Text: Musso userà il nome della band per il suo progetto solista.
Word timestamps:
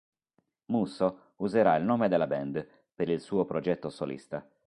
Musso 0.71 1.33
userà 1.35 1.75
il 1.75 1.83
nome 1.83 2.07
della 2.07 2.25
band 2.25 2.67
per 2.95 3.07
il 3.07 3.21
suo 3.21 3.45
progetto 3.45 3.91
solista. 3.91 4.43